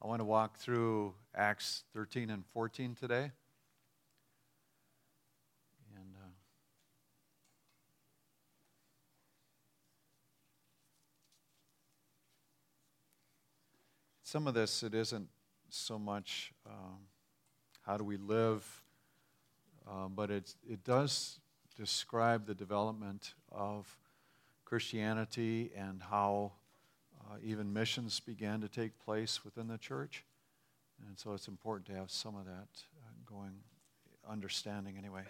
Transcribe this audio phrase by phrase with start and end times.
[0.00, 3.32] I want to walk through Acts 13 and 14 today.
[5.96, 6.28] And uh,
[14.22, 15.28] some of this, it isn't
[15.68, 16.98] so much um,
[17.82, 18.64] how do we live,
[19.90, 21.40] uh, but it's, it does
[21.76, 23.98] describe the development of
[24.64, 26.52] Christianity and how
[27.28, 30.24] uh, even missions began to take place within the church.
[31.06, 32.68] And so it's important to have some of that
[33.04, 33.52] uh, going,
[34.28, 35.22] understanding anyway.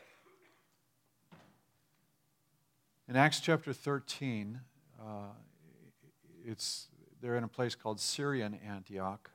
[3.09, 4.61] In Acts chapter 13,
[5.01, 5.05] uh,
[6.45, 6.89] it's,
[7.21, 9.31] they're in a place called Syrian Antioch,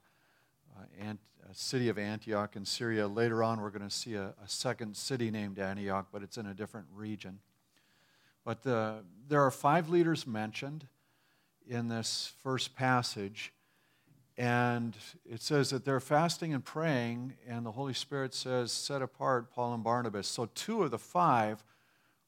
[0.77, 1.19] uh, Ant,
[1.49, 3.07] a city of Antioch in Syria.
[3.07, 6.45] Later on, we're going to see a, a, second city named Antioch, but it's in
[6.45, 7.39] a different region.
[8.45, 10.87] But uh, there are five leaders mentioned
[11.67, 13.53] in this first passage.
[14.37, 14.97] And
[15.29, 19.75] it says that they're fasting and praying, and the Holy Spirit says, Set apart Paul
[19.75, 20.27] and Barnabas.
[20.27, 21.63] So two of the five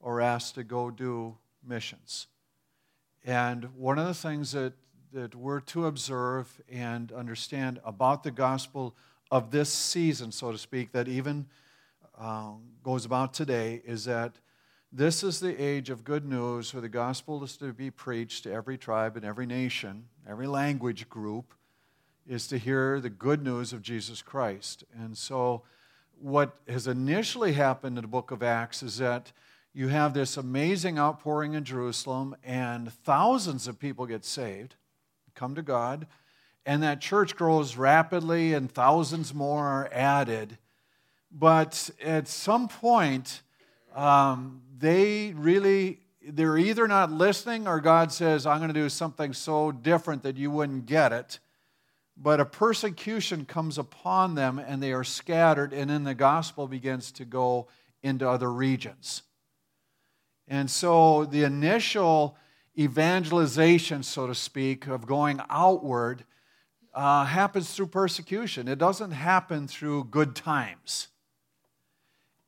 [0.03, 2.27] are asked to go do missions.
[3.23, 4.73] And one of the things that,
[5.13, 8.95] that we're to observe and understand about the gospel
[9.31, 11.47] of this season, so to speak, that even
[12.19, 14.35] um, goes about today, is that
[14.95, 18.53] this is the age of good news where the gospel is to be preached to
[18.53, 21.53] every tribe and every nation, every language group,
[22.25, 24.85] is to hear the good news of Jesus Christ.
[24.97, 25.63] And so,
[26.17, 29.33] what has initially happened in the book of Acts is that
[29.73, 34.75] you have this amazing outpouring in Jerusalem, and thousands of people get saved,
[35.33, 36.07] come to God,
[36.65, 40.57] and that church grows rapidly, and thousands more are added.
[41.29, 43.41] But at some point,
[43.95, 49.33] um, they really, they're either not listening or God says, I'm going to do something
[49.33, 51.39] so different that you wouldn't get it.
[52.17, 57.11] But a persecution comes upon them and they are scattered, and then the gospel begins
[57.13, 57.67] to go
[58.03, 59.23] into other regions.
[60.47, 62.37] And so the initial
[62.77, 66.23] evangelization, so to speak, of going outward
[66.93, 68.67] uh, happens through persecution.
[68.67, 71.07] It doesn't happen through good times.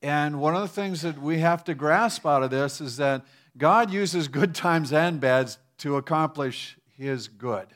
[0.02, 3.26] And one of the things that we have to grasp out of this is that
[3.58, 7.68] God uses good times and bads to accomplish his good.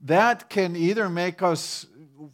[0.00, 1.86] That can either make us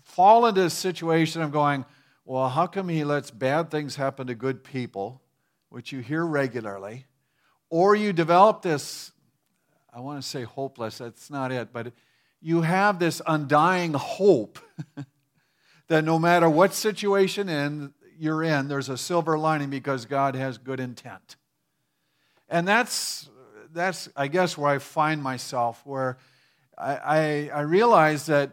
[0.05, 1.85] fall into a situation of going,
[2.25, 5.23] well, how come he lets bad things happen to good people,
[5.69, 7.07] which you hear regularly,
[7.71, 9.13] or you develop this,
[9.93, 11.93] I want to say hopeless, that's not it, but
[12.41, 14.59] you have this undying hope
[15.89, 20.59] that no matter what situation in, you're in, there's a silver lining because God has
[20.59, 21.37] good intent.
[22.49, 23.29] And that's,
[23.73, 26.19] that's I guess, where I find myself, where
[26.79, 28.53] I, I, I realize that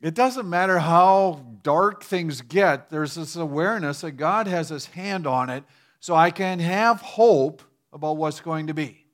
[0.00, 5.26] it doesn't matter how dark things get, there's this awareness that God has his hand
[5.26, 5.64] on it,
[6.00, 7.62] so I can have hope
[7.92, 9.06] about what's going to be.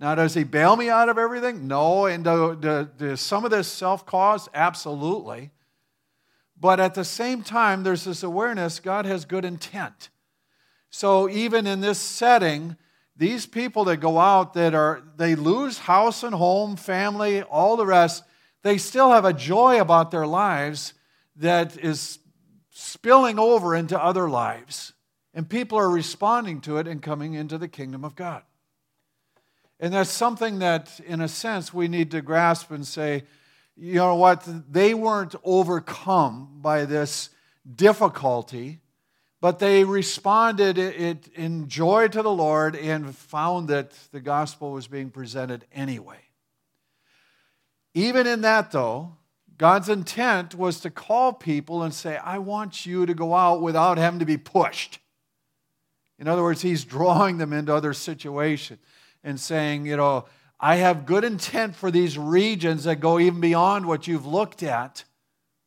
[0.00, 1.68] Now, does he bail me out of everything?
[1.68, 2.06] No.
[2.06, 4.48] And do, do, do some of this self caused?
[4.54, 5.50] Absolutely.
[6.60, 10.10] But at the same time, there's this awareness God has good intent.
[10.90, 12.76] So even in this setting,
[13.16, 17.86] these people that go out that are they lose house and home, family, all the
[17.86, 18.24] rest,
[18.62, 20.92] they still have a joy about their lives
[21.36, 22.18] that is
[22.70, 24.92] spilling over into other lives.
[25.32, 28.42] And people are responding to it and coming into the kingdom of God.
[29.78, 33.24] And that's something that, in a sense, we need to grasp and say,
[33.80, 34.46] you know what?
[34.70, 37.30] They weren't overcome by this
[37.74, 38.80] difficulty,
[39.40, 44.86] but they responded it in joy to the Lord and found that the gospel was
[44.86, 46.18] being presented anyway.
[47.94, 49.16] Even in that, though,
[49.56, 53.96] God's intent was to call people and say, I want you to go out without
[53.96, 54.98] having to be pushed.
[56.18, 58.78] In other words, He's drawing them into other situations
[59.24, 60.26] and saying, you know,
[60.60, 65.04] I have good intent for these regions that go even beyond what you've looked at.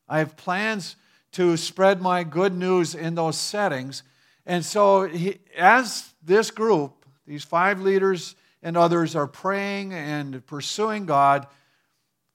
[0.07, 0.95] I have plans
[1.31, 4.03] to spread my good news in those settings.
[4.45, 11.07] And so, he, as this group, these five leaders and others are praying and pursuing
[11.07, 11.47] God,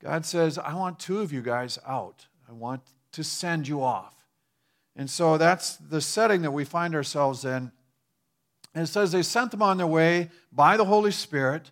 [0.02, 2.26] God says, I want two of you guys out.
[2.48, 2.82] I want
[3.12, 4.14] to send you off.
[4.96, 7.70] And so that's the setting that we find ourselves in.
[8.74, 11.70] And it says they sent them on their way by the Holy Spirit.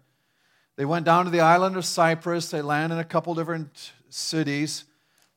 [0.77, 2.51] They went down to the island of Cyprus.
[2.51, 4.85] They landed in a couple different cities.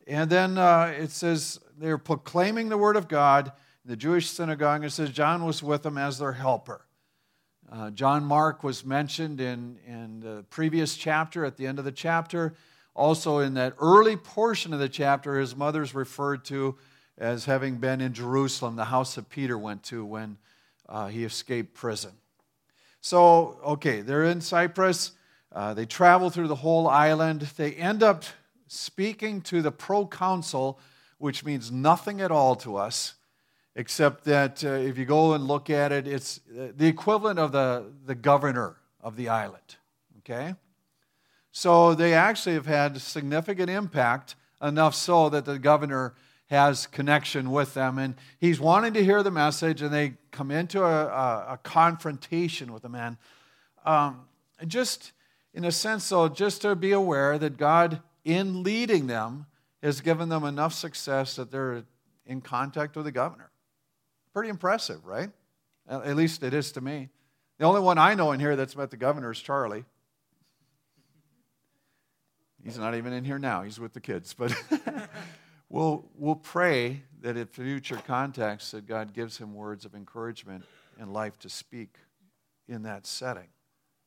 [0.06, 3.48] And then uh, it says they're proclaiming the word of God
[3.86, 4.84] in the Jewish synagogue.
[4.84, 6.86] It says John was with them as their helper.
[7.72, 11.92] Uh, John Mark was mentioned in, in the previous chapter, at the end of the
[11.92, 12.56] chapter.
[12.96, 16.76] Also, in that early portion of the chapter, his mother's referred to
[17.18, 20.38] as having been in Jerusalem, the house that Peter went to when
[20.88, 22.12] uh, he escaped prison.
[23.02, 25.12] So, okay, they're in Cyprus.
[25.52, 27.42] Uh, they travel through the whole island.
[27.42, 28.24] They end up
[28.68, 30.80] speaking to the proconsul,
[31.18, 33.16] which means nothing at all to us,
[33.76, 37.52] except that uh, if you go and look at it, it's uh, the equivalent of
[37.52, 39.76] the, the governor of the island.
[40.20, 40.56] Okay?
[41.52, 46.14] So they actually have had significant impact, enough so that the governor
[46.50, 47.98] has connection with them.
[47.98, 52.74] And he's wanting to hear the message, and they come into a, a, a confrontation
[52.74, 53.18] with the man.
[53.86, 54.22] Um,
[54.68, 55.12] just
[55.54, 59.46] in a sense, though, just to be aware that God, in leading them,
[59.82, 61.84] has given them enough success that they're
[62.26, 63.50] in contact with the governor.
[64.34, 65.32] Pretty impressive, right?
[65.88, 67.10] At least it is to me.
[67.58, 69.86] The only one I know in here that's met the governor is Charlie.
[72.64, 74.34] He's not even in here now, he's with the kids.
[74.34, 74.54] But
[75.70, 80.66] we'll, we'll pray that in future contacts that God gives him words of encouragement
[81.00, 81.96] and life to speak
[82.68, 83.48] in that setting.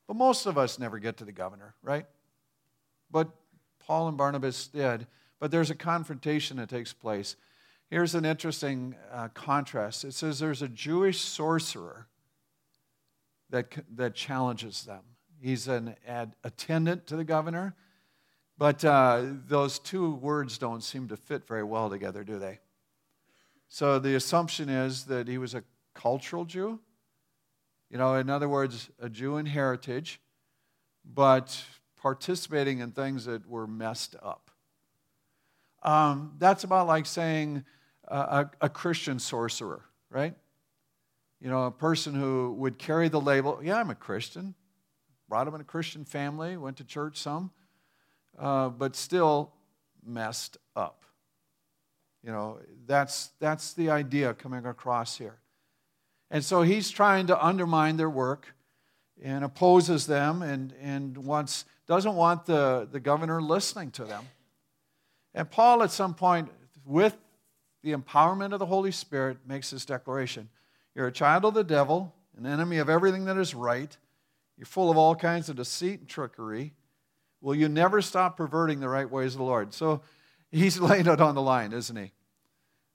[0.07, 2.05] But most of us never get to the governor, right?
[3.09, 3.29] But
[3.79, 5.07] Paul and Barnabas did.
[5.39, 7.35] But there's a confrontation that takes place.
[7.89, 12.07] Here's an interesting uh, contrast it says there's a Jewish sorcerer
[13.49, 15.01] that, that challenges them.
[15.39, 17.75] He's an ad, attendant to the governor,
[18.57, 22.59] but uh, those two words don't seem to fit very well together, do they?
[23.67, 25.63] So the assumption is that he was a
[25.93, 26.79] cultural Jew.
[27.93, 30.19] You know, in other words, a Jew in heritage,
[31.05, 31.63] but
[32.01, 34.49] participating in things that were messed up.
[35.83, 37.63] Um, that's about like saying
[38.07, 40.33] a, a Christian sorcerer, right?
[41.39, 44.55] You know, a person who would carry the label, yeah, I'm a Christian,
[45.29, 47.51] brought up in a Christian family, went to church some,
[48.39, 49.53] uh, but still
[50.03, 51.05] messed up.
[52.23, 52.57] You know,
[52.87, 55.42] that's, that's the idea coming across here.
[56.33, 58.55] And so he's trying to undermine their work
[59.23, 64.25] and opposes them and, and wants, doesn't want the, the governor listening to them.
[65.35, 66.49] And Paul, at some point,
[66.83, 67.15] with
[67.83, 70.49] the empowerment of the Holy Spirit, makes this declaration
[70.95, 73.95] You're a child of the devil, an enemy of everything that is right.
[74.57, 76.73] You're full of all kinds of deceit and trickery.
[77.41, 79.71] Will you never stop perverting the right ways of the Lord?
[79.71, 80.01] So
[80.51, 82.11] he's laying it on the line, isn't he?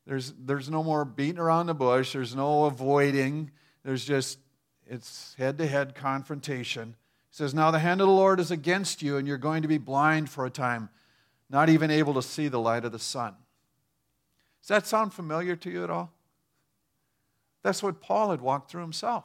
[0.09, 3.51] There's, there's no more beating around the bush, there's no avoiding.
[3.85, 4.39] There's just,
[4.87, 6.97] it's head to head confrontation.
[7.31, 9.69] He says, Now the hand of the Lord is against you, and you're going to
[9.69, 10.89] be blind for a time,
[11.51, 13.35] not even able to see the light of the sun.
[14.63, 16.11] Does that sound familiar to you at all?
[17.63, 19.25] That's what Paul had walked through himself.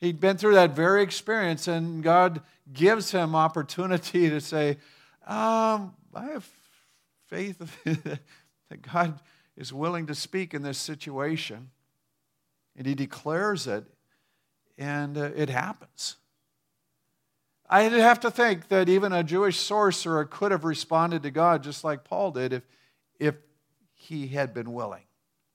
[0.00, 2.42] He'd been through that very experience, and God
[2.72, 4.78] gives him opportunity to say,
[5.28, 6.48] um, I have
[7.28, 9.20] faith that God
[9.56, 11.70] is willing to speak in this situation.
[12.76, 13.84] And he declares it,
[14.76, 16.16] and uh, it happens.
[17.68, 21.82] I have to think that even a Jewish sorcerer could have responded to God just
[21.84, 22.62] like Paul did if,
[23.18, 23.34] if
[23.94, 25.04] he had been willing.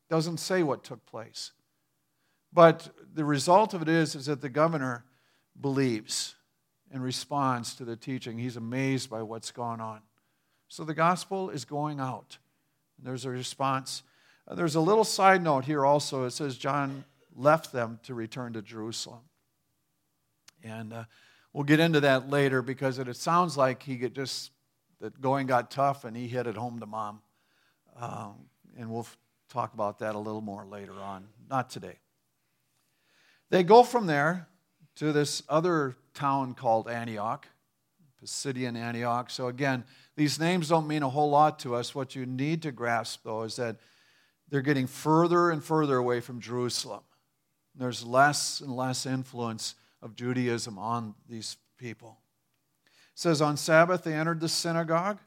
[0.10, 1.52] Doesn't say what took place.
[2.52, 5.06] But the result of it is, is that the governor
[5.60, 6.36] believes
[6.92, 8.40] and responds to the teaching.
[8.40, 10.02] He's amazed by what's gone on.
[10.68, 12.38] So the gospel is going out.
[13.04, 14.04] There's a response.
[14.48, 16.26] Uh, there's a little side note here also.
[16.26, 19.22] It says John left them to return to Jerusalem.
[20.64, 21.04] And uh,
[21.54, 24.52] we'll get into that later because it, it sounds like he just
[25.00, 27.22] that going got tough and he headed home to mom.
[27.96, 28.36] Um,
[28.78, 29.08] and we'll
[29.50, 31.28] talk about that a little more later on.
[31.50, 31.98] Not today.
[33.50, 34.48] They go from there
[34.98, 37.48] to this other town called Antioch,
[38.22, 39.30] Pisidian Antioch.
[39.30, 39.84] So, again,
[40.20, 41.96] these names don't mean a whole lot to us.
[41.96, 43.78] What you need to grasp, though, is that
[44.50, 47.04] they're getting further and further away from Jerusalem.
[47.74, 52.18] There's less and less influence of Judaism on these people.
[52.86, 55.20] It says on Sabbath they entered the synagogue.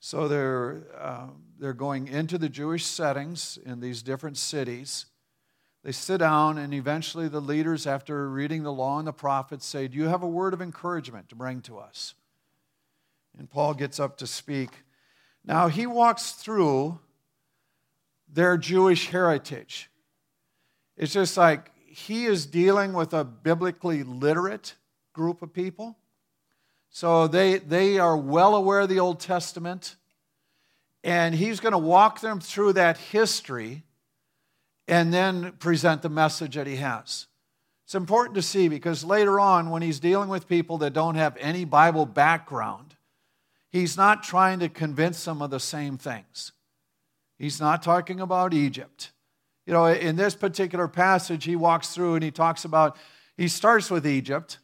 [0.00, 1.26] So they're, uh,
[1.58, 5.04] they're going into the Jewish settings in these different cities.
[5.84, 9.88] They sit down, and eventually the leaders, after reading the law and the prophets, say,
[9.88, 12.14] Do you have a word of encouragement to bring to us?
[13.38, 14.70] And Paul gets up to speak.
[15.44, 16.98] Now, he walks through
[18.28, 19.90] their Jewish heritage.
[20.96, 24.74] It's just like he is dealing with a biblically literate
[25.12, 25.96] group of people.
[26.90, 29.96] So they, they are well aware of the Old Testament.
[31.04, 33.84] And he's going to walk them through that history
[34.88, 37.26] and then present the message that he has.
[37.84, 41.36] It's important to see because later on, when he's dealing with people that don't have
[41.38, 42.85] any Bible background,
[43.76, 46.52] he's not trying to convince them of the same things.
[47.38, 49.12] He's not talking about Egypt.
[49.66, 52.96] You know, in this particular passage, he walks through and he talks about,
[53.36, 54.58] he starts with Egypt.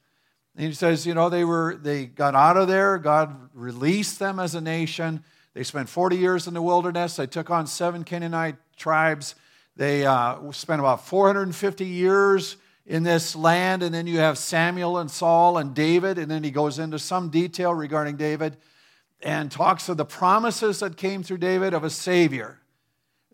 [0.57, 4.39] And he says, you know, they were they got out of there, God released them
[4.39, 5.25] as a nation.
[5.55, 7.17] They spent 40 years in the wilderness.
[7.17, 9.35] They took on seven Canaanite tribes.
[9.77, 15.11] They uh, spent about 450 years in this land, and then you have Samuel and
[15.11, 18.57] Saul and David, and then he goes into some detail regarding David
[19.23, 22.59] and talks of the promises that came through David of a Savior.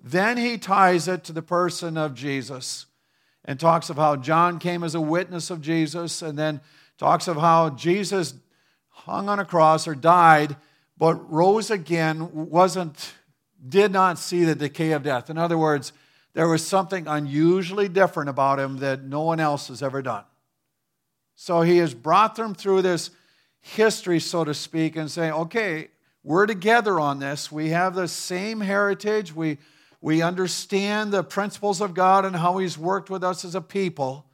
[0.02, 2.86] Then he ties it to the person of Jesus
[3.44, 6.60] and talks of how John came as a witness of Jesus, and then
[6.98, 8.34] talks of how Jesus
[8.90, 10.56] hung on a cross or died,
[10.98, 13.14] but rose again, wasn't,
[13.66, 15.30] did not see the decay of death.
[15.30, 15.94] In other words,
[16.34, 20.24] there was something unusually different about him that no one else has ever done.
[21.34, 23.10] So he has brought them through this
[23.68, 25.88] history, so to speak, and say, okay,
[26.22, 27.50] we're together on this.
[27.50, 29.34] We have the same heritage.
[29.34, 29.58] We,
[30.00, 34.26] we understand the principles of God and how he's worked with us as a people.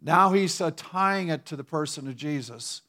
[0.00, 2.82] Now he's uh, tying it to the person of Jesus.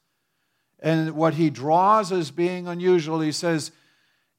[0.80, 3.72] And what he draws as being unusual, he says,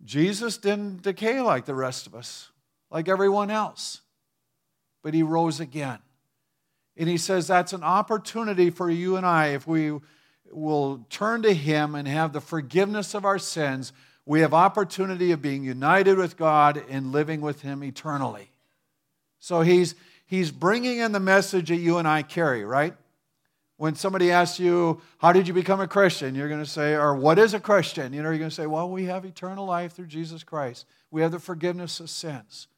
[0.05, 2.51] Jesus didn't decay like the rest of us
[2.91, 4.03] like everyone else.
[5.03, 5.99] But he rose again.
[6.97, 9.99] And he says that's an opportunity for you and I if we
[10.51, 13.93] will turn to him and have the forgiveness of our sins.
[14.25, 18.51] We have opportunity of being united with God and living with him eternally.
[19.39, 19.95] So he's
[20.27, 22.95] he's bringing in the message that you and I carry, right?
[23.79, 26.35] When somebody asks you, How did you become a Christian?
[26.35, 28.13] You're going to say, Or what is a Christian?
[28.13, 30.87] You know, you're going to say, Well, we have eternal life through Jesus Christ.
[31.11, 32.69] We have the forgiveness of sins.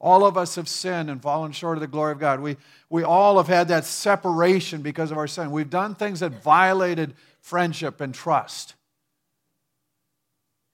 [0.00, 2.40] All of us have sinned and fallen short of the glory of God.
[2.40, 2.56] We,
[2.90, 5.50] we all have had that separation because of our sin.
[5.50, 8.74] We've done things that violated friendship and trust.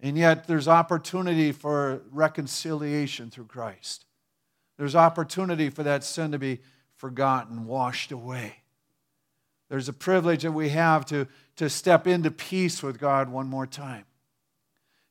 [0.00, 4.06] And yet, there's opportunity for reconciliation through Christ.
[4.78, 6.60] There's opportunity for that sin to be
[6.96, 8.56] forgotten, washed away.
[9.68, 13.66] There's a privilege that we have to, to step into peace with God one more
[13.66, 14.04] time.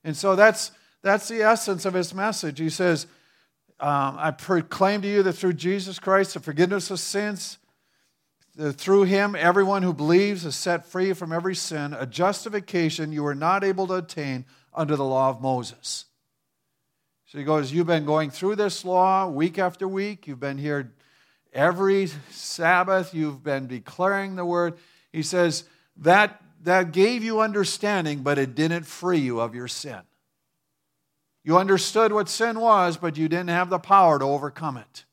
[0.02, 2.58] And so that's, that's the essence of his message.
[2.58, 3.06] He says,
[3.80, 7.58] um, I proclaim to you that through Jesus Christ, the forgiveness of sins,
[8.72, 13.34] through him, everyone who believes is set free from every sin, a justification you were
[13.34, 14.44] not able to attain
[14.74, 16.04] under the law of Moses.
[17.26, 20.26] So he goes, You've been going through this law week after week.
[20.26, 20.92] You've been here
[21.52, 23.14] every Sabbath.
[23.14, 24.78] You've been declaring the word.
[25.12, 25.64] He says,
[25.98, 30.00] That, that gave you understanding, but it didn't free you of your sin.
[31.42, 35.04] You understood what sin was, but you didn't have the power to overcome it.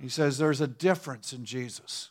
[0.00, 2.10] He says there's a difference in Jesus.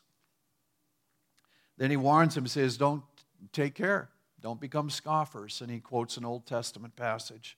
[1.78, 3.04] Then he warns him, says, Don't
[3.52, 4.10] take care.
[4.40, 5.62] Don't become scoffers.
[5.62, 7.58] And he quotes an Old Testament passage.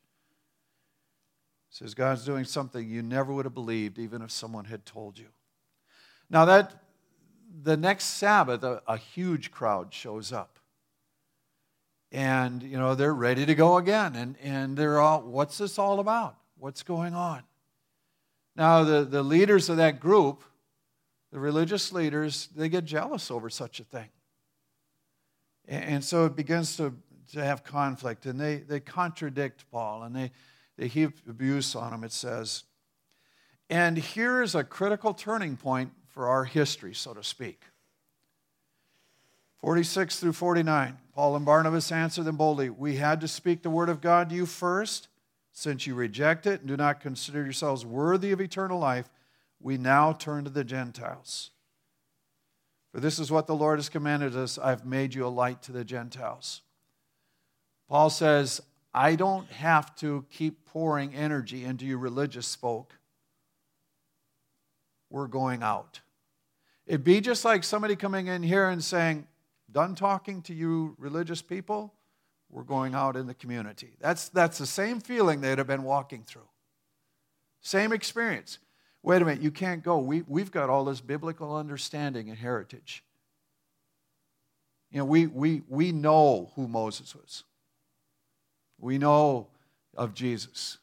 [1.69, 5.19] He says, God's doing something you never would have believed, even if someone had told
[5.19, 5.27] you.
[6.29, 6.73] Now, that
[7.61, 10.52] the next Sabbath, a, a huge crowd shows up
[12.13, 15.99] and you know they're ready to go again and, and they're all what's this all
[15.99, 16.37] about?
[16.57, 17.41] What's going on?
[18.55, 20.43] Now the, the leaders of that group
[21.31, 24.09] the religious leaders they get jealous over such a thing.
[25.67, 26.93] And, and so it begins to,
[27.33, 30.31] to have conflict and they, they contradict paul and they,
[30.77, 32.63] they heap abuse on him it says.
[33.71, 37.63] And here is a critical turning point for our history so to speak
[39.63, 40.97] 46 through 49.
[41.15, 44.35] Paul and Barnabas answered them boldly We had to speak the word of God to
[44.35, 45.07] you first.
[45.53, 49.09] Since you reject it and do not consider yourselves worthy of eternal life,
[49.61, 51.51] we now turn to the Gentiles.
[52.91, 55.71] For this is what the Lord has commanded us I've made you a light to
[55.71, 56.61] the Gentiles.
[57.87, 58.59] Paul says,
[58.93, 62.95] I don't have to keep pouring energy into you religious folk.
[65.09, 66.01] We're going out.
[66.85, 69.25] It'd be just like somebody coming in here and saying,
[69.73, 71.93] done talking to you religious people,
[72.49, 73.95] we're going out in the community.
[73.99, 76.47] That's, that's the same feeling they'd have been walking through.
[77.61, 78.59] Same experience.
[79.01, 79.97] Wait a minute, you can't go.
[79.97, 83.03] We, we've got all this biblical understanding and heritage.
[84.91, 87.43] You know, we, we, we know who Moses was.
[88.79, 89.47] We know
[89.95, 90.77] of Jesus.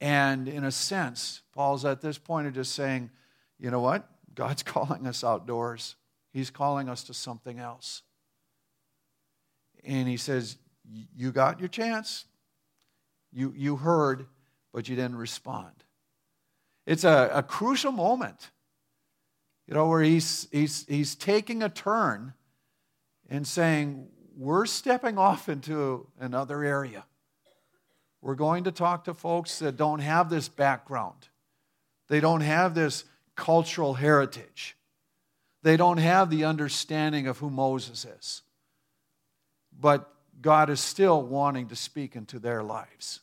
[0.00, 3.10] And in a sense, Paul's at this point of just saying,
[3.58, 4.08] you know what?
[4.34, 5.96] God's calling us outdoors.
[6.32, 8.02] He's calling us to something else.
[9.84, 10.56] And he says,
[11.16, 12.24] You got your chance.
[13.32, 14.26] You, you heard,
[14.72, 15.84] but you didn't respond.
[16.86, 18.50] It's a, a crucial moment,
[19.66, 22.32] you know, where he's, he's, he's taking a turn
[23.28, 24.08] and saying,
[24.38, 27.04] we're stepping off into another area.
[28.22, 31.28] We're going to talk to folks that don't have this background,
[32.08, 33.04] they don't have this
[33.34, 34.77] cultural heritage,
[35.68, 38.40] they don't have the understanding of who Moses is.
[39.78, 40.10] But
[40.40, 43.20] God is still wanting to speak into their lives.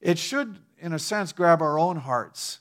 [0.00, 2.58] It should, in a sense, grab our own hearts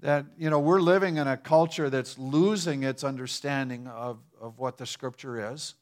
[0.00, 4.76] that you know we're living in a culture that's losing its understanding of, of what
[4.76, 5.74] the scripture is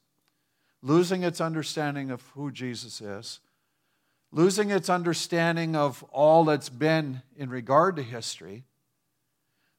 [0.81, 3.41] losing its understanding of who jesus is
[4.31, 8.63] losing its understanding of all that's been in regard to history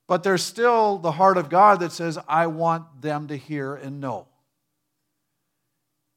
[0.06, 4.00] but there's still the heart of god that says i want them to hear and
[4.00, 4.26] know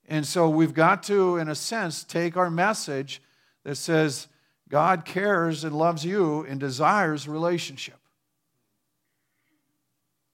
[0.07, 3.21] and so we've got to in a sense take our message
[3.63, 4.27] that says
[4.69, 7.95] god cares and loves you and desires relationship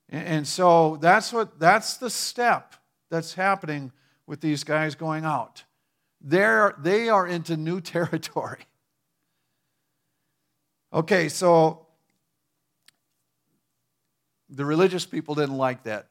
[0.09, 2.75] and so that's what that's the step
[3.09, 3.91] that's happening
[4.27, 5.63] with these guys going out.
[6.21, 8.65] They're, they are into new territory.
[10.93, 11.84] Okay, so
[14.49, 16.07] the religious people didn't like that,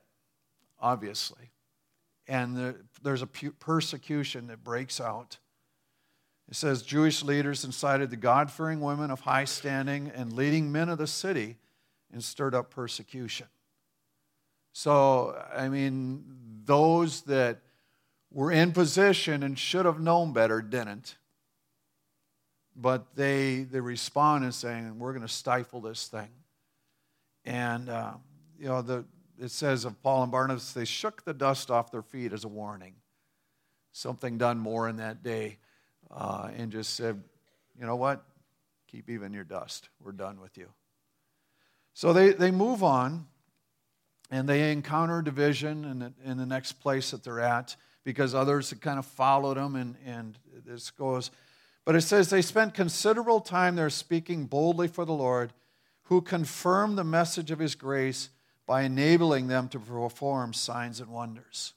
[0.80, 1.50] obviously.
[2.26, 5.38] And the, there's a persecution that breaks out.
[6.48, 10.88] It says Jewish leaders incited the God fearing women of high standing and leading men
[10.88, 11.56] of the city
[12.12, 13.46] and stirred up persecution.
[14.72, 16.24] So, I mean,
[16.64, 17.60] those that
[18.30, 21.16] were in position and should have known better didn't.
[22.76, 26.28] But they, they respond and saying, we're going to stifle this thing.
[27.44, 28.14] And, uh,
[28.58, 29.04] you know, the,
[29.38, 32.48] it says of Paul and Barnabas, they shook the dust off their feet as a
[32.48, 32.94] warning.
[33.92, 35.58] Something done more in that day.
[36.10, 37.22] Uh, and just said,
[37.78, 38.24] you know what?
[38.88, 39.88] Keep even your dust.
[40.02, 40.68] We're done with you.
[41.94, 43.26] So they, they move on
[44.30, 48.70] and they encounter division in the, in the next place that they're at because others
[48.70, 51.30] had kind of followed them, and, and this goes.
[51.84, 55.52] But it says they spent considerable time there speaking boldly for the Lord,
[56.04, 58.30] who confirmed the message of his grace
[58.66, 61.74] by enabling them to perform signs and wonders.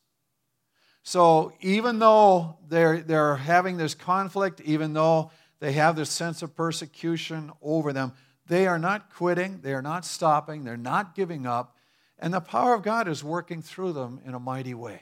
[1.04, 6.56] So even though they're, they're having this conflict, even though they have this sense of
[6.56, 8.14] persecution over them,
[8.48, 11.78] they are not quitting, they are not stopping, they're not giving up,
[12.20, 15.02] and the power of God is working through them in a mighty way.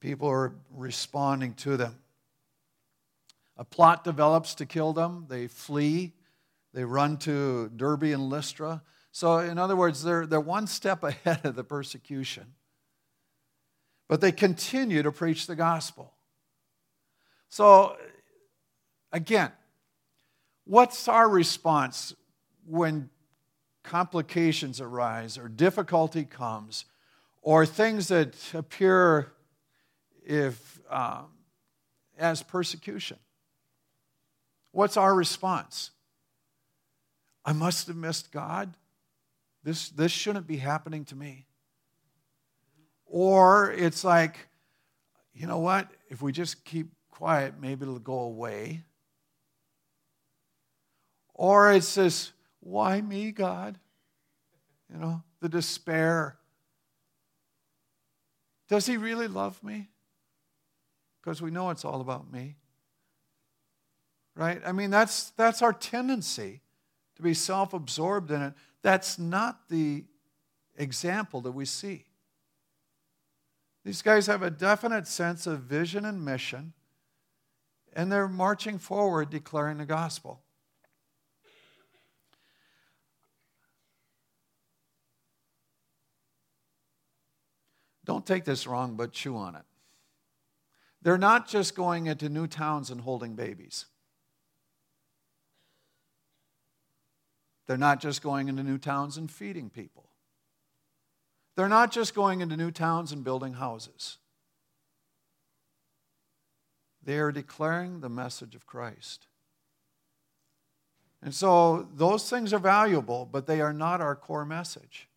[0.00, 1.96] People are responding to them.
[3.56, 5.26] A plot develops to kill them.
[5.28, 6.12] They flee.
[6.78, 8.84] They run to Derbe and Lystra.
[9.10, 12.54] So, in other words, they're, they're one step ahead of the persecution.
[14.06, 16.14] But they continue to preach the gospel.
[17.48, 17.96] So,
[19.10, 19.50] again,
[20.66, 22.14] what's our response
[22.64, 23.10] when
[23.82, 26.84] complications arise or difficulty comes
[27.42, 29.32] or things that appear
[30.24, 31.26] if um,
[32.16, 33.18] as persecution
[34.70, 35.90] what's our response
[37.48, 38.74] i must have missed god
[39.64, 41.46] this, this shouldn't be happening to me
[43.06, 44.48] or it's like
[45.34, 48.82] you know what if we just keep quiet maybe it'll go away
[51.34, 53.78] or it's this why me, God?
[54.92, 56.36] You know, the despair.
[58.68, 59.88] Does he really love me?
[61.20, 62.56] Because we know it's all about me.
[64.34, 64.60] Right?
[64.66, 66.60] I mean, that's, that's our tendency
[67.18, 68.54] to be self absorbed in it.
[68.82, 70.04] That's not the
[70.76, 72.04] example that we see.
[73.84, 76.72] These guys have a definite sense of vision and mission,
[77.92, 80.40] and they're marching forward declaring the gospel.
[88.04, 89.64] Don't take this wrong, but chew on it.
[91.02, 93.86] They're not just going into new towns and holding babies.
[97.68, 100.08] They're not just going into new towns and feeding people.
[101.54, 104.16] They're not just going into new towns and building houses.
[107.04, 109.26] They are declaring the message of Christ.
[111.22, 115.08] And so those things are valuable, but they are not our core message.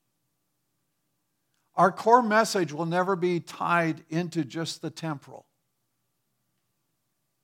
[1.76, 5.46] Our core message will never be tied into just the temporal.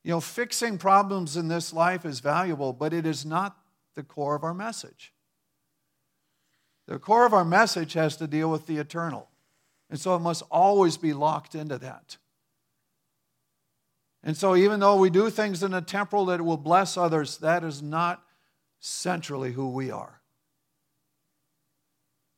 [0.04, 3.58] You know, fixing problems in this life is valuable, but it is not
[3.98, 5.12] the core of our message.
[6.88, 9.28] The core of our message has to deal with the eternal.
[9.90, 12.18] And so it must always be locked into that.
[14.24, 17.64] And so, even though we do things in the temporal that will bless others, that
[17.64, 18.24] is not
[18.80, 20.22] centrally who we are.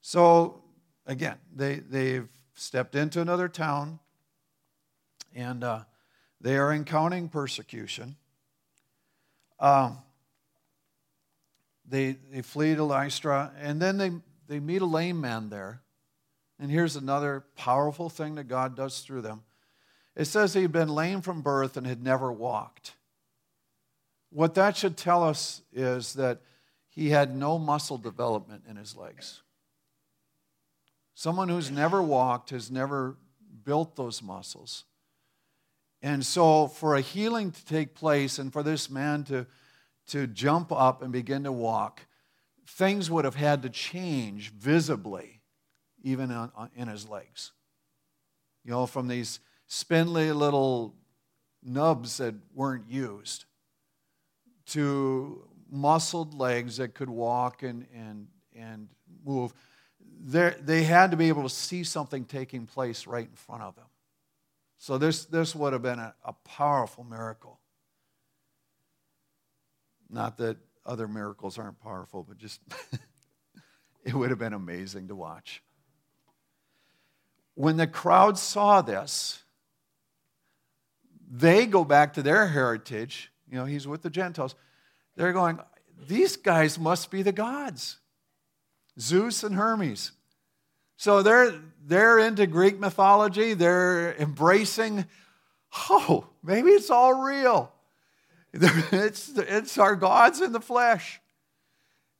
[0.02, 0.62] So,
[1.06, 4.00] again, they, they've stepped into another town.
[5.36, 5.82] And uh,
[6.42, 8.16] they are encountering persecution.
[9.60, 10.00] Um,
[11.90, 14.12] they, they flee to Lystra, and then they,
[14.48, 15.82] they meet a lame man there.
[16.60, 19.44] And here's another powerful thing that God does through them.
[20.16, 22.94] It says he'd been lame from birth and had never walked.
[24.32, 26.42] What that should tell us is that
[26.90, 29.42] he had no muscle development in his legs.
[31.16, 33.18] Someone who's never walked has never
[33.64, 34.84] built those muscles.
[36.02, 39.46] And so, for a healing to take place and for this man to,
[40.10, 42.06] to jump up and begin to walk,
[42.68, 45.42] things would have had to change visibly,
[46.04, 47.52] even on, on, in his legs.
[48.64, 50.96] You know, from these spindly little
[51.64, 53.46] nubs that weren't used
[54.68, 58.88] to muscled legs that could walk and, and, and
[59.26, 59.54] move.
[60.22, 63.76] They're, they had to be able to see something taking place right in front of
[63.76, 63.86] them.
[64.78, 67.59] So this, this would have been a, a powerful miracle.
[70.10, 72.62] Not that other miracles aren't powerful, but just
[74.04, 75.62] it would have been amazing to watch.
[77.56, 79.44] When the crowd saw this,
[81.30, 83.32] they go back to their heritage.
[83.52, 84.56] You know, he's with the Gentiles.
[85.16, 85.60] They're going,
[86.08, 87.98] these guys must be the gods
[89.00, 90.12] Zeus and Hermes.
[90.98, 91.54] So they're,
[91.86, 93.54] they're into Greek mythology.
[93.54, 95.06] They're embracing,
[95.90, 97.72] oh, maybe it's all real.
[98.92, 101.22] It's, it's our gods in the flesh.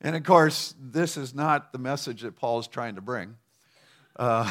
[0.00, 3.36] And of course, this is not the message that Paul's trying to bring.
[4.16, 4.50] Uh,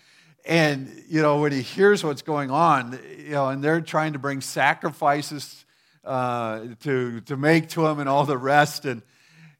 [0.44, 4.18] and, you know, when he hears what's going on, you know, and they're trying to
[4.18, 5.64] bring sacrifices
[6.04, 9.02] uh, to, to make to him and all the rest, and,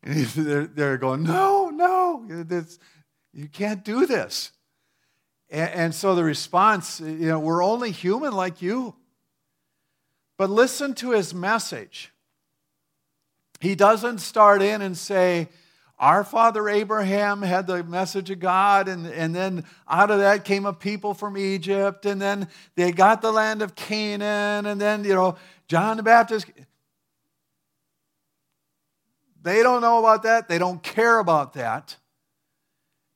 [0.02, 2.78] and they're, they're going, no, no, this,
[3.32, 4.52] you can't do this.
[5.50, 8.94] And, and so the response, you know, we're only human like you.
[10.40, 12.10] But listen to his message.
[13.60, 15.50] He doesn't start in and say,
[15.98, 20.64] Our father Abraham had the message of God, and, and then out of that came
[20.64, 25.12] a people from Egypt, and then they got the land of Canaan, and then, you
[25.12, 25.36] know,
[25.68, 26.46] John the Baptist.
[29.42, 30.48] They don't know about that.
[30.48, 31.98] They don't care about that.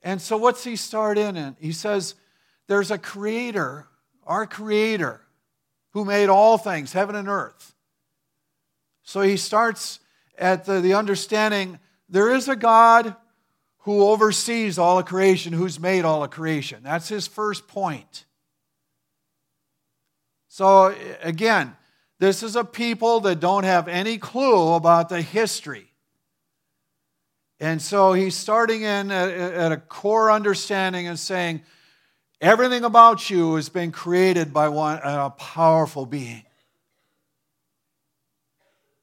[0.03, 1.57] And so, what's he start in?
[1.59, 2.17] He says,
[2.67, 3.89] There's a creator,
[4.27, 5.24] our creator,
[5.95, 7.75] who made all things, heaven and earth.
[9.03, 10.01] So, he starts
[10.37, 11.79] at the, the understanding
[12.09, 13.17] there is a God
[13.79, 16.83] who oversees all of creation, who's made all of creation.
[16.83, 18.27] That's his first point.
[20.49, 21.77] So, again,
[22.19, 25.91] this is a people that don't have any clue about the history.
[27.61, 31.63] And so he's starting in at, a core understanding and saying,
[32.45, 36.45] everything about you has been created by one, a powerful being.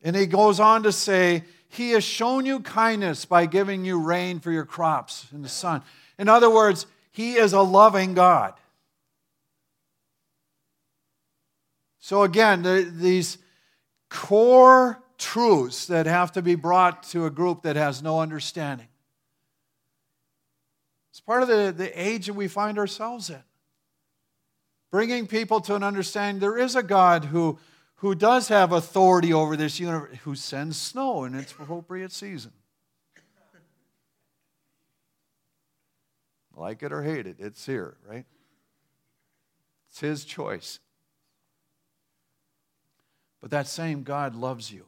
[0.04, 4.40] And he goes on to say, He has shown you kindness by giving you rain
[4.40, 5.82] for your crops in the sun.
[6.18, 8.54] In other words, He is a loving God.
[12.00, 13.38] So, again, the, these
[14.10, 18.88] core truths that have to be brought to a group that has no understanding.
[21.12, 23.44] It's part of the, the age that we find ourselves in.
[24.92, 27.60] Bringing people to an understanding there is a God who,
[27.96, 32.52] who does have authority over this universe, who sends snow in its appropriate season.
[36.56, 38.26] Like it or hate it, it's here, right?
[39.90, 40.80] It's His choice.
[43.42, 44.86] But that same God loves you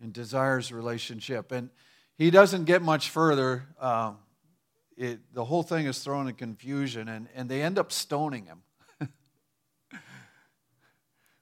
[0.00, 1.50] and desires relationship.
[1.50, 1.70] And
[2.16, 3.66] he doesn't get much further.
[3.80, 4.18] Um,
[4.96, 8.62] it, the whole thing is thrown in confusion, and, and they end up stoning him,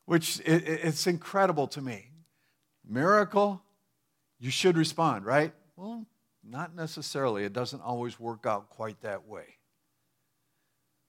[0.07, 2.11] which it, it's incredible to me.
[2.89, 3.63] Miracle,
[4.39, 5.53] you should respond, right?
[5.77, 6.07] Well,
[6.43, 7.45] not necessarily.
[7.45, 9.59] It doesn't always work out quite that way.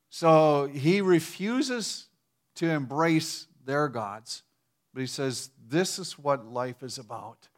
[0.09, 2.07] So he refuses
[2.55, 4.43] to embrace their gods
[4.93, 7.49] but he says, This is what life is about.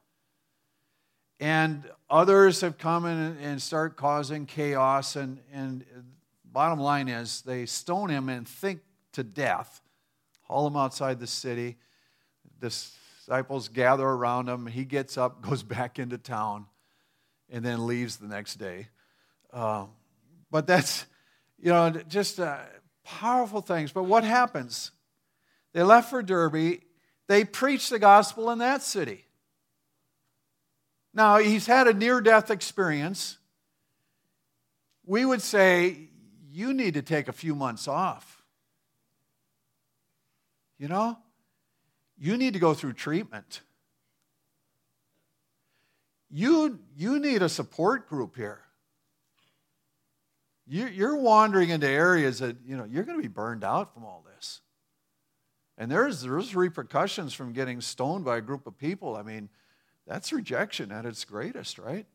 [1.40, 5.16] And others have come in and start causing chaos.
[5.16, 5.86] And, and
[6.46, 8.80] bottom line is, they stone him and think
[9.14, 9.82] to death,
[10.44, 11.78] haul him outside the city.
[12.62, 14.66] Disciples gather around him.
[14.68, 16.66] He gets up, goes back into town,
[17.50, 18.88] and then leaves the next day.
[19.52, 19.86] Uh,
[20.52, 21.06] but that's,
[21.60, 22.60] you know, just uh,
[23.04, 23.92] powerful things.
[23.92, 24.92] But what happens?
[25.74, 26.80] They left for Derbe.
[27.28, 29.25] they preached the gospel in that city.
[31.16, 33.40] Now, he's had a near death experience.
[35.06, 36.10] We would say,
[36.52, 38.44] you need to take a few months off.
[40.78, 41.18] you know,
[42.18, 43.62] you need to go through treatment.
[46.30, 48.62] You, you need a support group here.
[50.68, 54.04] You, you're wandering into areas that, you know, you're going to be burned out from
[54.04, 54.62] all this.
[55.78, 59.16] And there's, there's repercussions from getting stoned by a group of people.
[59.16, 59.50] I mean,
[60.08, 62.06] that's rejection at its greatest, right?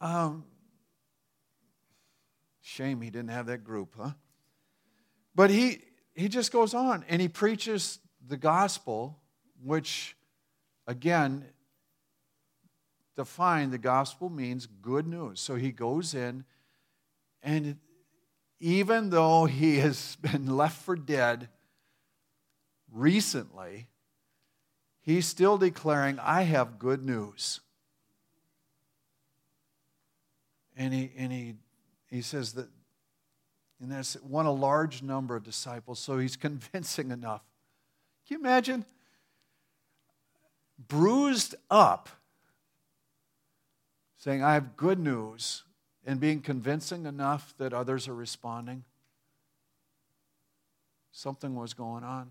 [0.00, 0.44] Um,
[2.60, 4.10] shame he didn't have that group, huh?
[5.34, 5.80] But he,
[6.14, 9.18] he just goes on and he preaches the gospel,
[9.62, 10.16] which,
[10.86, 11.44] again,
[13.16, 15.40] define the gospel means good news.
[15.40, 16.44] So he goes in,
[17.42, 17.76] and
[18.60, 21.48] even though he has been left for dead
[22.90, 23.88] recently,
[25.02, 27.60] he's still declaring, I have good news.
[30.76, 31.54] And he, and he,
[32.06, 32.68] he says that,
[33.80, 37.42] and that's won a large number of disciples, so he's convincing enough.
[38.26, 38.84] Can you imagine?
[40.88, 42.08] Bruised up,
[44.16, 45.64] saying, I have good news,
[46.06, 48.84] and being convincing enough that others are responding.
[51.12, 52.30] Something was going on.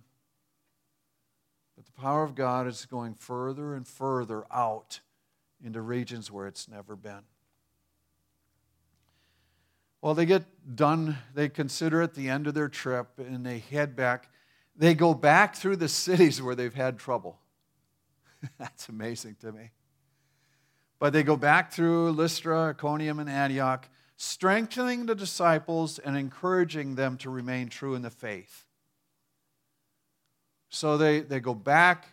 [1.81, 4.99] But the power of God is going further and further out
[5.63, 7.23] into regions where it's never been.
[9.99, 13.95] Well, they get done, they consider it the end of their trip, and they head
[13.95, 14.29] back.
[14.75, 17.39] They go back through the cities where they've had trouble.
[18.59, 19.71] That's amazing to me.
[20.99, 27.17] But they go back through Lystra, Iconium, and Antioch, strengthening the disciples and encouraging them
[27.17, 28.67] to remain true in the faith.
[30.71, 32.07] So they, they go back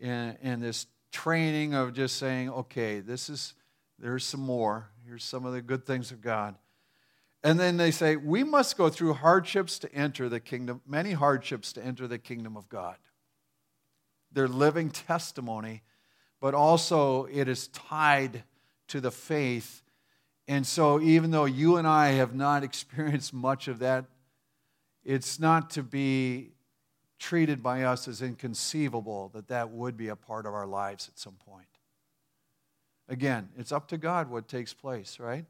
[0.00, 3.54] in, in this training of just saying, okay, this is,
[3.98, 4.88] there's some more.
[5.06, 6.56] Here's some of the good things of God.
[7.44, 11.72] And then they say, we must go through hardships to enter the kingdom, many hardships
[11.74, 12.96] to enter the kingdom of God.
[14.32, 15.82] Their living testimony,
[16.40, 18.42] but also it is tied
[18.88, 19.82] to the faith.
[20.48, 24.06] And so, even though you and I have not experienced much of that,
[25.04, 26.52] it's not to be
[27.18, 31.18] treated by us as inconceivable that that would be a part of our lives at
[31.18, 31.66] some point.
[33.08, 35.44] Again, it's up to God what takes place, right?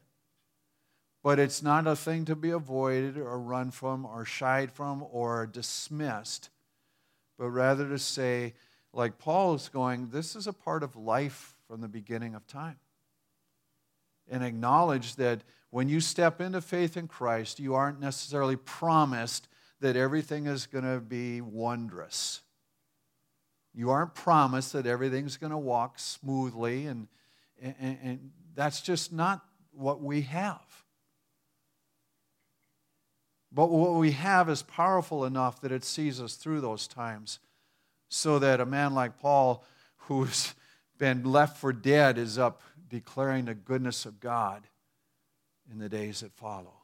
[1.21, 5.45] But it's not a thing to be avoided or run from or shied from or
[5.45, 6.49] dismissed,
[7.37, 8.53] but rather to say,
[8.93, 12.77] like Paul is going, this is a part of life from the beginning of time.
[14.31, 19.48] And acknowledge that when you step into faith in Christ, you aren't necessarily promised
[19.81, 22.41] that everything is going to be wondrous.
[23.73, 27.07] You aren't promised that everything's going to walk smoothly, and,
[27.61, 30.61] and, and that's just not what we have.
[33.51, 37.39] But what we have is powerful enough that it sees us through those times
[38.09, 39.63] so that a man like Paul,
[39.97, 40.53] who's
[40.97, 44.67] been left for dead, is up declaring the goodness of God
[45.71, 46.78] in the days that follow.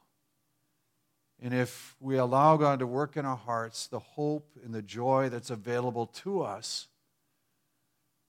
[1.42, 5.28] And if we allow God to work in our hearts, the hope and the joy
[5.28, 6.88] that's available to us,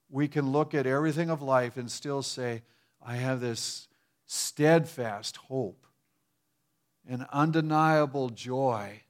[0.10, 2.64] we can look at everything of life and still say,
[3.02, 3.88] I have this
[4.26, 5.88] steadfast hope
[7.10, 9.02] an undeniable joy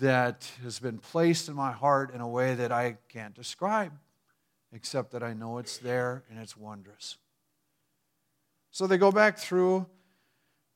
[0.00, 3.92] that has been placed in my heart in a way that I can't describe,
[4.72, 7.16] except that I know it's there and it's wondrous.
[8.70, 9.86] So they go back through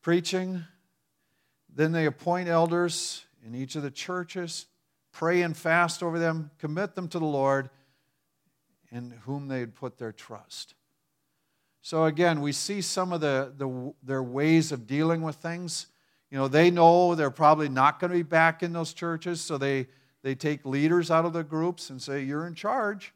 [0.02, 0.64] preaching,
[1.76, 4.66] then they appoint elders in each of the churches,
[5.12, 7.68] pray and fast over them, commit them to the Lord,
[8.90, 10.74] in whom they'd put their trust.
[11.82, 15.86] So again, we see some of the, the, their ways of dealing with things.
[16.30, 19.58] You know, they know they're probably not going to be back in those churches, so
[19.58, 19.86] they,
[20.22, 23.12] they take leaders out of the groups and say, You're in charge.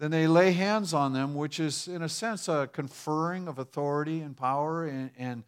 [0.00, 4.20] Then they lay hands on them, which is, in a sense, a conferring of authority
[4.20, 5.44] and power and, and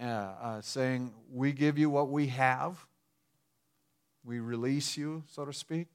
[0.00, 2.86] uh, uh, saying, We give you what we have.
[4.24, 5.88] We release you, so to speak.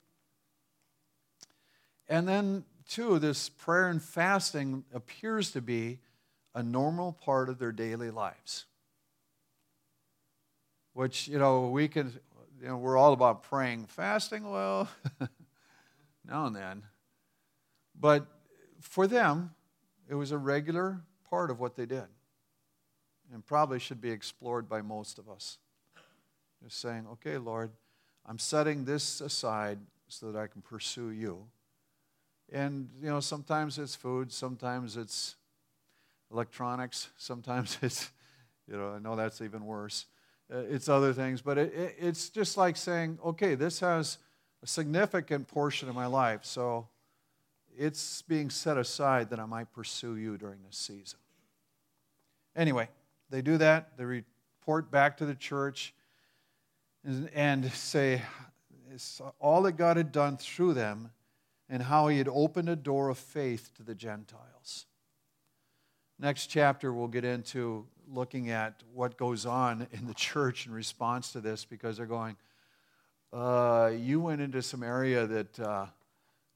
[2.08, 6.00] And then, too, this prayer and fasting appears to be
[6.54, 8.66] a normal part of their daily lives
[10.94, 12.14] which, you know, we can,
[12.62, 13.86] you know, we're all about praying.
[13.86, 14.90] Fasting, well,
[16.26, 16.84] now and then.
[18.00, 18.28] But
[18.82, 19.52] for them,
[20.10, 22.06] it was a regular part of what they did
[23.34, 25.58] and probably should be explored by most of us.
[26.64, 27.72] Just saying, okay, Lord,
[28.26, 31.46] I'm setting this aside so that I can pursue you.
[32.52, 35.36] And, you know, sometimes it's food, sometimes it's
[36.32, 38.12] electronics, sometimes it's,
[38.68, 40.06] you know, I know that's even worse.
[40.54, 41.42] uh, it's other things.
[41.42, 44.18] But it, it, it's just like saying, okay, this has
[44.62, 46.88] a significant portion of my life, so
[47.78, 51.20] it's being set aside that I might pursue you during this season.
[52.56, 52.90] Anyway,
[53.32, 53.98] they do that.
[53.98, 55.94] They report back to the church
[57.04, 58.22] and, and say
[59.40, 61.12] all that God had done through them
[61.70, 64.86] and how he had opened a door of faith to the Gentiles.
[66.20, 71.32] Next chapter, we'll get into looking at what goes on in the church in response
[71.32, 72.36] to this because they're going,
[73.32, 75.86] uh, You went into some area that uh,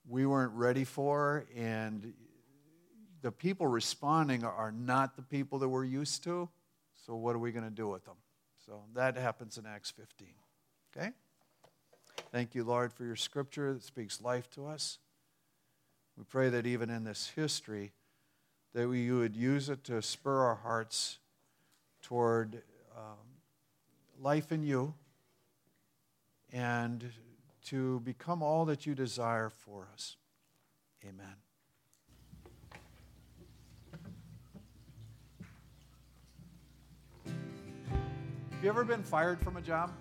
[0.08, 2.14] we weren't ready for, and
[3.22, 6.48] the people responding are not the people that we're used to.
[7.06, 8.15] So, what are we going to do with them?
[8.65, 10.28] So, that happens in Acts 15.
[10.96, 11.12] Okay?
[12.32, 14.98] Thank you, Lord, for your scripture that speaks life to us.
[16.18, 17.91] We pray that even in this history,
[18.74, 21.20] that we, you would use it to spur our hearts
[22.02, 22.62] toward
[22.96, 23.18] um,
[24.20, 24.94] life in you
[26.52, 27.12] and
[27.65, 30.15] to become all that you desire for us.
[31.04, 31.44] Amen.
[38.56, 39.91] Have you ever been fired from a job?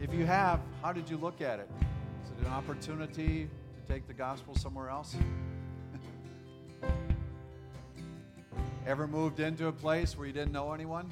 [0.00, 1.70] If you have, how did you look at it?
[2.24, 5.14] Is it an opportunity to take the gospel somewhere else?
[8.86, 11.08] Ever moved into a place where you didn't know anyone?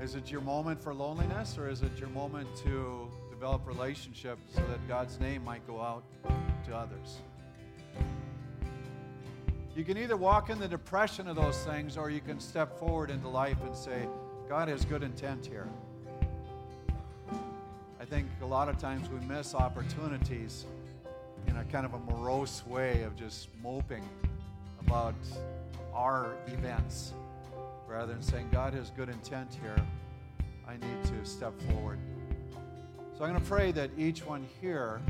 [0.00, 4.60] Is it your moment for loneliness or is it your moment to develop relationships so
[4.68, 6.04] that God's name might go out
[6.66, 7.18] to others?
[9.78, 13.10] You can either walk in the depression of those things or you can step forward
[13.10, 14.08] into life and say,
[14.48, 15.68] God has good intent here.
[18.00, 20.66] I think a lot of times we miss opportunities
[21.46, 24.02] in a kind of a morose way of just moping
[24.84, 25.14] about
[25.94, 27.12] our events
[27.86, 29.80] rather than saying, God has good intent here.
[30.66, 32.00] I need to step forward.
[33.16, 35.00] So I'm going to pray that each one here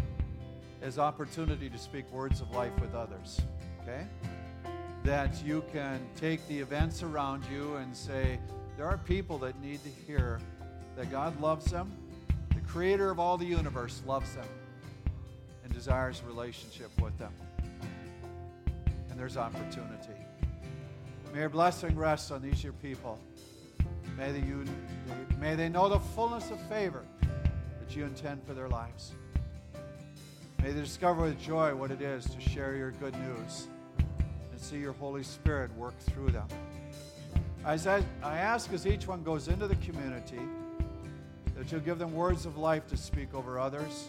[0.83, 3.41] has opportunity to speak words of life with others.
[3.83, 4.07] Okay?
[5.09, 8.39] That you can take the events around you and say,
[8.77, 10.39] there are people that need to hear
[10.99, 11.91] that God loves them,
[12.55, 14.45] the creator of all the universe loves them,
[15.65, 17.33] and desires a relationship with them
[19.11, 20.13] And there's opportunity.
[21.33, 23.19] May your blessing rest on these your people.
[24.19, 24.67] May they, you,
[25.41, 29.13] may they know the fullness of favor that you intend for their lives.
[30.63, 33.69] May they discover with joy what it is to share your good news
[34.59, 36.49] and see your Holy Spirit work through them.
[37.65, 40.41] As I, I ask as each one goes into the community
[41.55, 44.09] that you'll give them words of life to speak over others.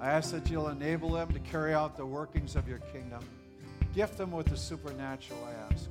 [0.00, 3.24] I ask that you'll enable them to carry out the workings of your kingdom.
[3.92, 5.88] Gift them with the supernatural, I ask.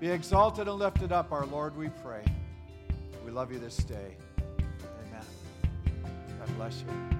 [0.00, 2.24] Be exalted and lifted up, our Lord, we pray.
[3.26, 4.16] We love you this day.
[5.06, 5.26] Amen.
[6.38, 7.17] God bless you.